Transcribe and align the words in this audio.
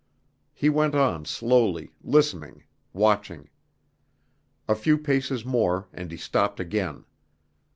He 0.55 0.67
went 0.67 0.95
on 0.95 1.25
slowly, 1.25 1.91
listening, 2.01 2.63
watching. 2.91 3.49
A 4.67 4.73
few 4.73 4.97
paces 4.97 5.45
more 5.45 5.89
and 5.93 6.09
he 6.09 6.17
stopped 6.17 6.59
again. 6.59 7.05